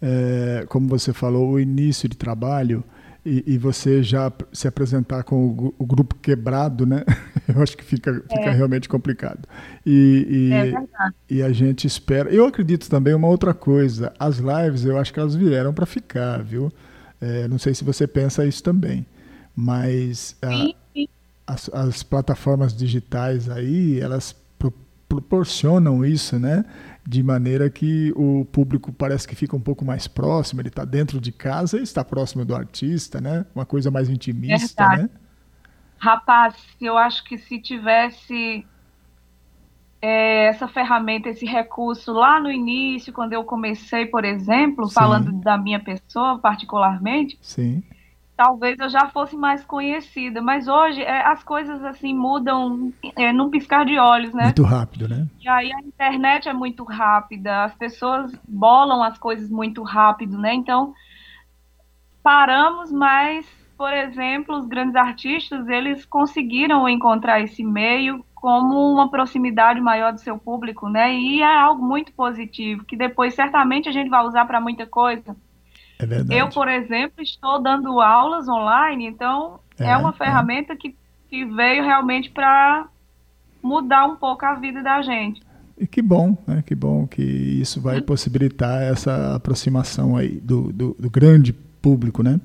[0.00, 2.84] é, como você falou, o início de trabalho
[3.24, 7.04] e, e você já se apresentar com o, o grupo quebrado, né?
[7.48, 9.48] Eu acho que fica, fica realmente complicado.
[9.86, 11.14] E, e- É verdade.
[11.30, 12.30] e a gente espera.
[12.30, 14.12] Eu acredito também uma outra coisa.
[14.18, 16.72] As lives, eu acho que elas vieram para ficar, viu?
[17.20, 19.06] É, não sei se você pensa isso também,
[19.54, 21.08] mas Sim, sim.
[21.46, 24.74] as, as plataformas digitais aí, elas pro-
[25.08, 26.64] proporcionam isso, né?
[27.04, 31.20] De maneira que o público parece que fica um pouco mais próximo, ele está dentro
[31.20, 33.44] de casa e está próximo do artista, né?
[33.54, 35.02] Uma coisa mais intimista, Verdade.
[35.02, 35.10] né?
[35.98, 38.64] Rapaz, eu acho que se tivesse
[40.00, 44.94] é, essa ferramenta, esse recurso lá no início, quando eu comecei, por exemplo, Sim.
[44.94, 47.84] falando da minha pessoa particularmente, Sim,
[48.42, 50.42] talvez eu já fosse mais conhecida.
[50.42, 54.46] Mas hoje é, as coisas assim mudam é, num piscar de olhos, né?
[54.46, 55.28] muito rápido, né?
[55.40, 60.52] E aí a internet é muito rápida, as pessoas bolam as coisas muito rápido, né?
[60.54, 60.92] Então,
[62.20, 63.46] paramos, mas,
[63.78, 70.18] por exemplo, os grandes artistas, eles conseguiram encontrar esse meio como uma proximidade maior do
[70.18, 71.14] seu público, né?
[71.14, 75.36] E é algo muito positivo, que depois certamente a gente vai usar para muita coisa.
[75.98, 76.40] É verdade.
[76.40, 80.12] Eu, por exemplo, estou dando aulas online, então é, É, uma é.
[80.12, 80.94] ferramenta que,
[81.28, 82.86] que veio realmente para
[83.62, 85.40] mudar um pouco a vida da gente.
[85.78, 86.62] E que bom, né?
[86.66, 92.40] Que bom que isso vai possibilitar essa aproximação aí do, do, do grande público, né?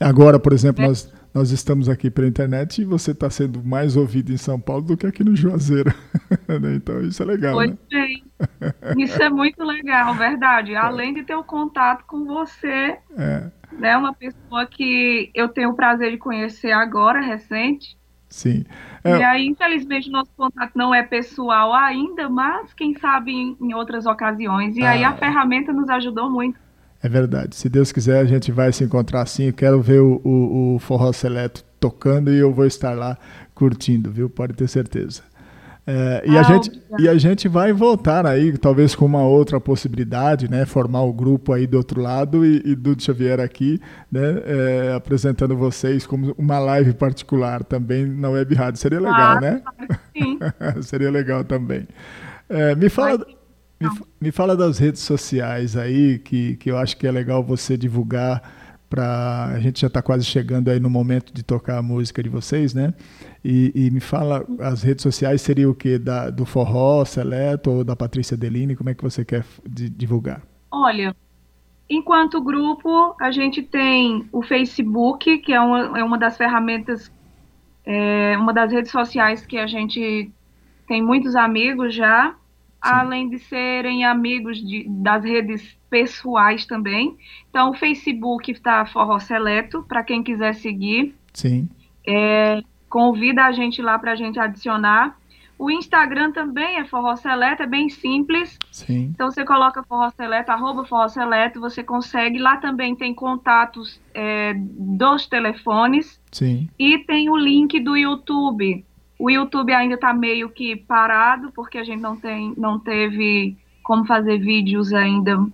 [0.00, 4.32] Agora, por exemplo, nós, nós estamos aqui pela internet e você está sendo mais ouvido
[4.32, 5.92] em São Paulo do que aqui no Juazeiro.
[6.48, 6.74] Né?
[6.76, 7.54] então isso é legal.
[7.54, 7.78] Pois né?
[7.90, 8.24] bem.
[8.94, 10.74] Isso é muito legal, verdade.
[10.76, 13.96] Além de ter o contato com você, É, né?
[13.96, 17.96] Uma pessoa que eu tenho o prazer de conhecer agora, recente.
[18.28, 18.64] sim.
[19.04, 23.56] E É, aí, infelizmente, o nosso contato não é pessoal ainda, mas quem sabe em,
[23.60, 24.76] em outras ocasiões.
[24.76, 25.10] E aí Ah.
[25.10, 26.58] a ferramenta nos ajudou muito.
[27.02, 27.56] É verdade.
[27.56, 29.44] Se Deus quiser, a gente vai se encontrar assim.
[29.46, 33.18] Eu quero ver o, o, o Forró Seleto tocando e eu vou estar lá
[33.54, 34.30] curtindo, viu?
[34.30, 35.22] Pode ter certeza.
[35.84, 37.02] É, e, a Ah, gente, obrigada.
[37.02, 40.64] e a gente vai voltar aí, talvez com uma outra possibilidade, né?
[40.64, 44.20] Formar o grupo aí do outro lado e, e Dudu Xavier aqui, né?
[44.46, 48.80] é, apresentando vocês como uma live particular também na Web Rádio.
[48.80, 49.62] Seria legal, Ah, né?
[50.16, 50.38] Sim.
[50.82, 51.88] Seria legal também.
[52.48, 53.26] É, me fala,
[53.82, 57.76] me, me fala das redes sociais aí, que, que eu acho que é legal você
[57.76, 58.42] divulgar
[58.92, 62.28] para a gente já está quase chegando aí no momento de tocar a música de
[62.28, 62.92] vocês, né?
[63.42, 67.84] E, e me fala, as redes sociais seria o que da do Forró Seleto ou
[67.84, 68.76] da Patrícia Deline?
[68.76, 70.42] Como é que você quer divulgar?
[70.70, 71.16] Olha,
[71.88, 77.10] enquanto grupo, a gente tem o Facebook, que é uma, é uma das ferramentas,
[77.86, 80.30] é, uma das redes sociais que a gente
[80.86, 82.34] tem muitos amigos já,
[82.82, 87.16] além de serem amigos de- das redes pessoais também.
[87.50, 91.14] Então, o Facebook está Forró Seleto, para quem quiser seguir.
[91.32, 91.68] Sim,
[92.88, 95.16] Convida a gente lá para a gente adicionar.
[95.58, 98.58] O Instagram também é Forró Seleto, é bem simples.
[98.70, 102.38] sim, Então você coloca Forró Seleto, arroba Forró Seleto, você consegue.
[102.38, 108.84] Lá também tem contatos é, dos telefones sim, e tem o link do YouTube.
[109.22, 114.04] O YouTube ainda está meio que parado, porque a gente não, tem, não teve como
[114.04, 115.46] fazer vídeos ainda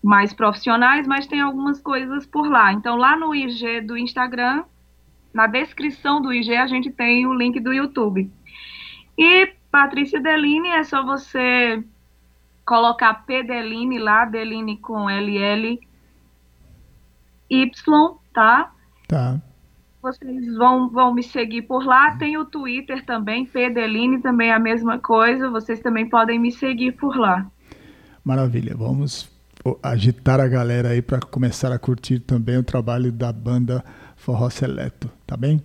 [0.00, 2.72] mais profissionais, mas tem algumas coisas por lá.
[2.72, 4.62] Então lá no IG do Instagram,
[5.34, 8.30] na descrição do IG, a gente tem o link do YouTube.
[9.18, 11.82] E Patrícia Deline, é só você
[12.64, 15.80] colocar P Deline lá, Deline com LL
[17.50, 18.72] Y, tá?
[19.08, 19.40] tá.
[20.02, 22.16] Vocês vão, vão me seguir por lá.
[22.16, 25.50] Tem o Twitter também, P Deline também é a mesma coisa.
[25.50, 27.50] Vocês também podem me seguir por lá.
[28.24, 29.30] Maravilha, vamos
[29.82, 33.84] agitar a galera aí para começar a curtir também o trabalho da banda
[34.16, 35.62] Forró Seleto, tá bem?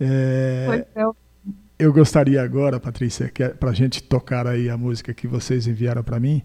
[0.00, 1.04] É, Pois é,
[1.78, 6.02] Eu gostaria agora, Patrícia, que para a gente tocar aí a música que vocês enviaram
[6.02, 6.42] para mim,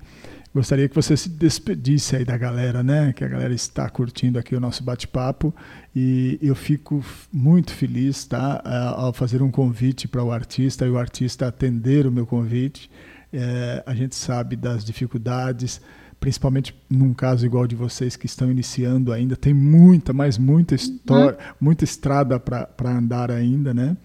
[0.54, 3.12] gostaria que você se despedisse aí da galera, né?
[3.14, 5.54] Que a galera está curtindo aqui o nosso bate-papo
[5.96, 8.62] e eu fico muito feliz, tá?
[8.64, 12.90] a- Ao fazer um convite para o artista e o artista atender o meu convite.
[13.32, 15.82] É, a gente sabe das dificuldades,
[16.20, 21.38] principalmente num caso igual de vocês que estão iniciando ainda, tem muita, mas muita história,
[21.60, 23.98] muita estrada para andar ainda, né?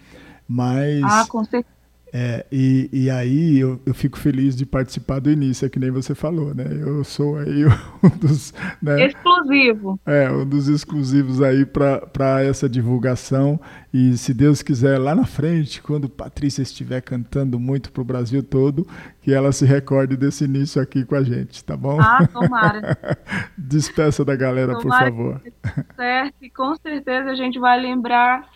[0.49, 1.78] Mas ah, com certeza.
[2.13, 5.91] É, e, e aí eu, eu fico feliz de participar do início, é que nem
[5.91, 6.65] você falou, né?
[6.69, 7.65] Eu sou aí
[8.03, 9.07] um dos, né?
[9.07, 10.01] Exclusivo.
[10.07, 13.61] É, um dos exclusivos aí para essa divulgação.
[13.93, 18.43] E se Deus quiser, lá na frente, quando Patrícia estiver cantando muito para o Brasil
[18.43, 18.87] todo,
[19.21, 22.01] que ela se recorde desse início aqui com a gente, tá bom?
[22.01, 22.97] Ah, tomara.
[23.57, 25.41] Despeça da galera, por Tomara favor.
[25.41, 26.35] que dê certo.
[26.43, 28.49] E com certeza a gente vai lembrar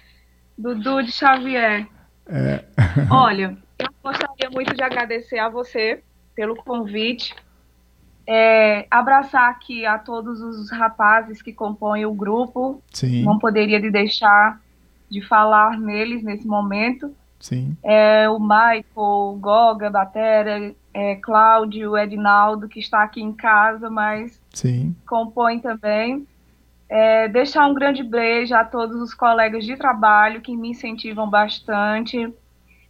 [0.56, 1.86] do Dude Xavier.
[2.26, 2.64] É,
[3.10, 6.02] Olha, eu gostaria muito de agradecer a você
[6.34, 7.34] pelo convite.
[8.26, 12.80] É, abraçar aqui a todos os rapazes que compõem o grupo.
[12.92, 14.60] sim, Não poderia de deixar
[15.10, 17.14] de falar neles nesse momento.
[17.40, 23.90] sim, É, o Michael, o Goga, Batera, é, Cláudio, Edinaldo, que está aqui em casa,
[23.90, 26.26] mas sim, compõe também.
[26.94, 32.30] É, deixar um grande beijo a todos os colegas de trabalho que me incentivam bastante,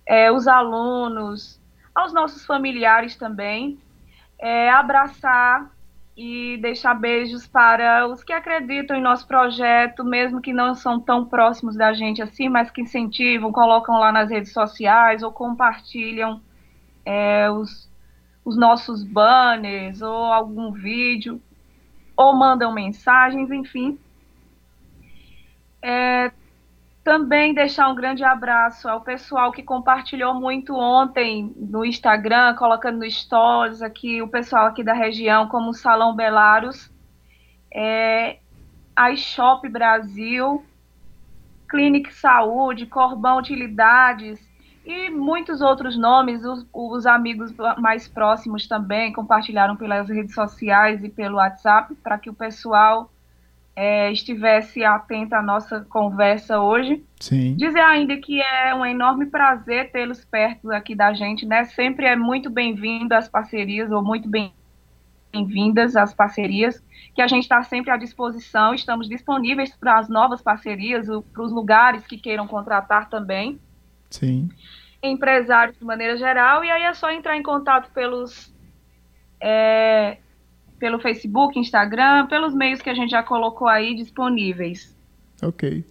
[0.05, 1.61] é, os alunos,
[1.95, 3.79] aos nossos familiares também.
[4.41, 5.71] É, abraçar
[6.17, 11.25] e deixar beijos para os que acreditam em nosso projeto, mesmo que não são tão
[11.25, 16.41] próximos da gente assim, mas que incentivam, colocam lá nas redes sociais ou compartilham
[17.07, 17.89] é, os,
[18.45, 21.41] os nossos banners ou algum vídeo
[22.17, 23.99] ou mandam mensagens, enfim.
[25.81, 26.31] É,
[27.03, 33.11] também deixar um grande abraço ao pessoal que compartilhou muito ontem no Instagram, colocando no
[33.11, 36.91] stories aqui, o pessoal aqui da região, como o Salão Belarus,
[37.75, 38.39] é,
[38.95, 40.65] a iShop Brasil,
[41.69, 44.52] Clinic Saúde, Corbão Utilidades
[44.85, 46.45] e muitos outros nomes.
[46.45, 52.31] Os, os amigos mais próximos também compartilharam pelas redes sociais e pelo WhatsApp para que
[52.31, 53.11] o pessoal
[53.75, 57.03] é, estivesse atenta à nossa conversa hoje.
[57.21, 57.57] Sim.
[57.57, 61.65] Dizer ainda que é um enorme prazer tê-los perto aqui da gente, né?
[61.65, 66.83] Sempre é muito bem-vindo às parcerias, ou muito bem-vindas às parcerias,
[67.15, 71.53] que a gente está sempre à disposição, estamos disponíveis para as novas parcerias, para os
[71.53, 73.59] lugares que queiram contratar também.
[74.13, 74.49] Sim.
[75.03, 78.53] Empresários de maneira geral, e aí é só entrar em contato pelos
[79.41, 80.19] é,
[80.79, 84.97] pelo Facebook, Instagram, pelos meios que a gente já colocou aí disponíveis.
[85.43, 85.85] Ok.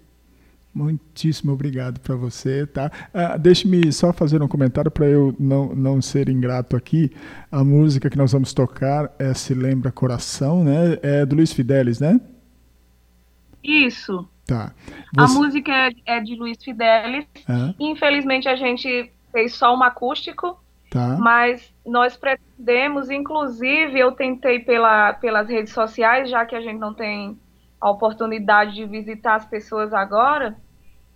[0.74, 2.90] Muitíssimo obrigado para você, tá?
[3.14, 7.12] Ah, Deixe-me só fazer um comentário para eu não, não ser ingrato aqui.
[7.52, 10.98] A música que nós vamos tocar é Se Lembra Coração, né?
[11.02, 12.20] É do Luiz Fidelis, né?
[13.62, 14.28] Isso.
[14.56, 14.72] Tá.
[15.18, 17.26] A Você- música é, é de Luiz Fidelis.
[17.48, 20.58] Ah, Infelizmente a gente fez só um acústico,
[20.90, 21.18] tá.
[21.20, 26.94] mas nós pretendemos, inclusive eu tentei pela, pelas redes sociais, já que a gente não
[26.94, 27.38] tem
[27.80, 30.56] a oportunidade de visitar as pessoas agora,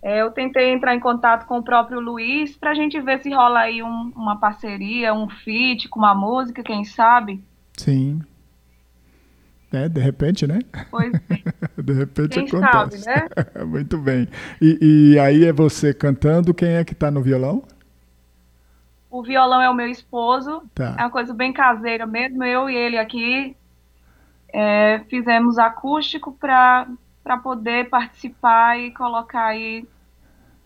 [0.02, 3.30] é, eu tentei entrar em contato com o próprio Luiz para a gente ver se
[3.32, 7.42] rola aí um- uma parceria, um feat com uma música, quem sabe?
[7.76, 8.20] Sim.
[9.76, 10.58] É, de repente, né?
[10.90, 11.44] Pois bem.
[11.76, 13.02] De repente Quem acontece.
[13.02, 13.28] sabe, né?
[13.64, 14.26] Muito bem.
[14.60, 17.62] E, e aí é você cantando, quem é que tá no violão?
[19.10, 20.94] O violão é o meu esposo, Tá.
[20.98, 22.42] é uma coisa bem caseira mesmo.
[22.42, 23.54] Eu e ele aqui
[24.52, 26.86] é, fizemos acústico para
[27.42, 29.86] poder participar e colocar aí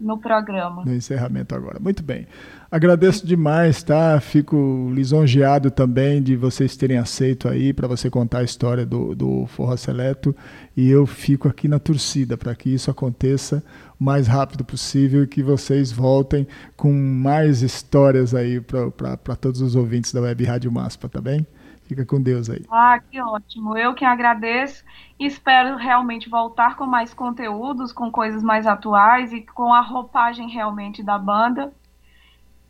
[0.00, 0.84] no programa.
[0.84, 1.78] no encerramento agora.
[1.78, 2.26] Muito bem.
[2.70, 4.18] Agradeço demais, tá?
[4.20, 9.46] Fico lisonjeado também de vocês terem aceito aí para você contar a história do, do
[9.46, 10.34] Forró Seleto.
[10.76, 13.62] E eu fico aqui na torcida para que isso aconteça
[13.98, 16.46] o mais rápido possível e que vocês voltem
[16.76, 21.46] com mais histórias aí para todos os ouvintes da Web Rádio Maspa, tá bem?
[21.90, 22.64] Fica com Deus aí.
[22.70, 23.76] Ah, que ótimo.
[23.76, 24.84] Eu que agradeço
[25.18, 31.02] espero realmente voltar com mais conteúdos, com coisas mais atuais e com a roupagem realmente
[31.02, 31.72] da banda.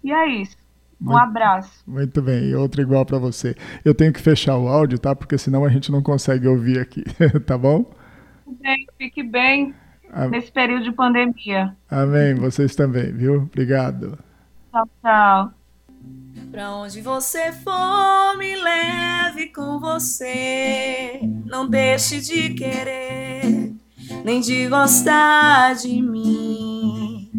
[0.02, 0.56] E é isso.
[0.98, 1.82] Um Muito- abraço.
[1.86, 3.54] Muito bem, e outra igual para você.
[3.84, 5.14] Eu tenho que fechar o áudio, tá?
[5.14, 7.04] Porque senão a gente não consegue ouvir aqui,
[7.46, 7.84] tá bom?
[8.62, 9.74] Bem, fique bem
[10.10, 11.76] A- nesse período de pandemia.
[11.90, 13.42] Amém, vocês também, viu?
[13.42, 14.18] Obrigado.
[14.72, 15.59] Tchau, tchau.
[16.50, 21.20] Pra onde você for, me leve com você.
[21.46, 23.72] Não deixe de querer,
[24.24, 27.30] nem de gostar de mim.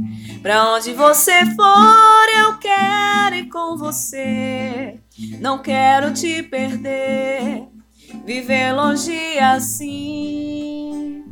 [0.42, 5.02] Pra onde você for, eu quero ir com você.
[5.40, 7.68] Não quero te perder,
[8.26, 11.26] viver longe assim.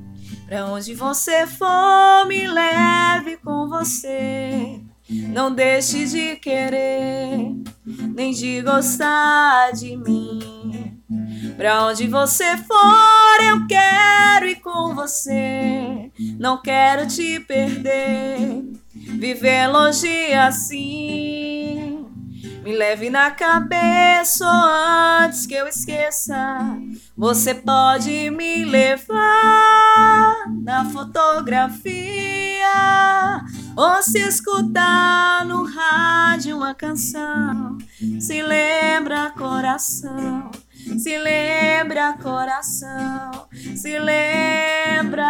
[0.45, 4.81] Pra onde você for, me leve com você.
[5.09, 7.55] Não deixe de querer,
[8.13, 11.01] nem de gostar de mim.
[11.57, 16.11] Pra onde você for, eu quero ir com você.
[16.39, 22.05] Não quero te perder, viver longe assim.
[22.63, 26.77] Me leve na cabeça antes que eu esqueça.
[27.17, 32.29] Você pode me levar na fotografia
[33.79, 37.77] ou se escutar no rádio uma canção.
[38.19, 40.51] Se lembra coração,
[40.97, 45.29] se lembra coração, se lembra.